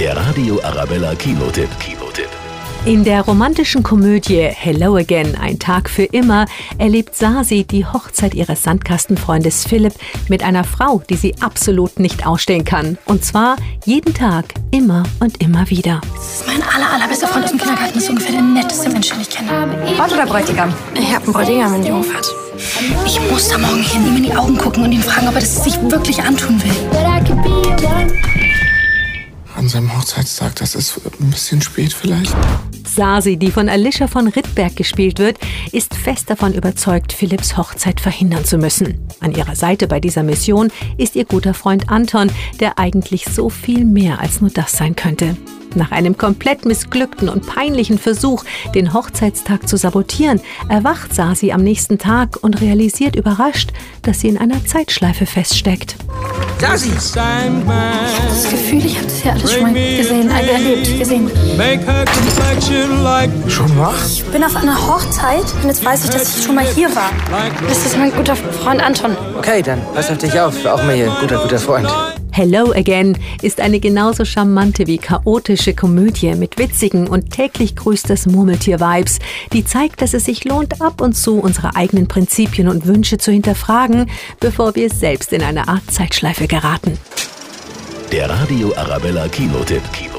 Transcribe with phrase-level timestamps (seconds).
[0.00, 1.68] Der Radio Arabella Kinotipp.
[1.78, 2.30] Kinotipp.
[2.86, 6.46] In der romantischen Komödie Hello Again, ein Tag für immer,
[6.78, 9.92] erlebt Sasi die Hochzeit ihres Sandkastenfreundes Philipp
[10.30, 12.96] mit einer Frau, die sie absolut nicht ausstehen kann.
[13.04, 16.00] Und zwar jeden Tag, immer und immer wieder.
[16.14, 17.92] Das ist mein aller, allerbester Freund aus dem Kindergarten.
[17.92, 19.50] Das ist ungefähr der netteste Mensch, den ich kenne.
[19.98, 20.72] Braut oder Bräutigam?
[20.94, 22.26] Ich habe einen Bräutigam in die Hochfahrt.
[23.04, 25.40] Ich muss da morgen hin, ihm in die Augen gucken und ihn fragen, ob er
[25.40, 26.89] das sich wirklich antun will.
[29.70, 32.34] Seinem Hochzeitstag, das ist ein bisschen spät vielleicht.
[32.84, 35.38] Sasi, die von Alicia von Rittberg gespielt wird,
[35.70, 38.98] ist fest davon überzeugt, Philipps Hochzeit verhindern zu müssen.
[39.20, 43.84] An ihrer Seite bei dieser Mission ist ihr guter Freund Anton, der eigentlich so viel
[43.84, 45.36] mehr als nur das sein könnte.
[45.76, 48.44] Nach einem komplett missglückten und peinlichen Versuch,
[48.74, 53.70] den Hochzeitstag zu sabotieren, erwacht Sasi am nächsten Tag und realisiert überrascht,
[54.02, 55.94] dass sie in einer Zeitschleife feststeckt.
[56.58, 56.90] Sasi!
[56.90, 57.12] Ich
[58.80, 61.30] habe das Gefühl, ich habe das ja alles schon mal gesehen, also erlebt, gesehen.
[63.48, 64.06] Schon wach?
[64.06, 67.10] Ich bin auf einer Hochzeit und jetzt weiß ich, dass ich schon mal hier war.
[67.68, 69.16] Das ist mein guter Freund Anton.
[69.38, 70.64] Okay, dann pass auf dich auf.
[70.64, 71.88] Auch mal hier, guter, guter Freund.
[72.32, 78.26] Hello Again ist eine genauso charmante wie chaotische Komödie mit witzigen und täglich grüßt das
[78.26, 79.18] Murmeltier-Vibes,
[79.52, 83.32] die zeigt, dass es sich lohnt, ab und zu unsere eigenen Prinzipien und Wünsche zu
[83.32, 86.98] hinterfragen, bevor wir selbst in eine Art Zeitschleife geraten.
[88.12, 89.84] Der Radio Arabella Kinotipp.
[89.92, 90.09] Kinotipp.